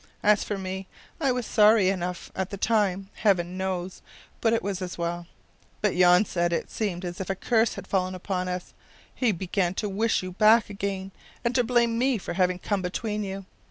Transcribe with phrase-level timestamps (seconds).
[0.23, 0.87] As for me,
[1.19, 4.01] I was sorry enough at the time, Heaven knows,
[4.41, 5.27] but it was as well.
[5.79, 8.73] But Jan said it seemed as if a curse had fallen upon us;
[9.13, 11.11] he began to wish you back again,
[11.45, 13.45] and to blame me for having come between you.